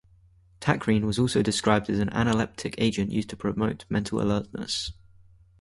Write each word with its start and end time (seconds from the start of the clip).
Tacrine 0.59 1.03
was 1.05 1.19
also 1.19 1.43
described 1.43 1.87
as 1.87 1.99
an 1.99 2.09
analeptic 2.09 2.73
agent 2.79 3.11
used 3.11 3.29
to 3.29 3.37
promote 3.37 3.85
mental 3.87 4.19
alertness. 4.19 4.93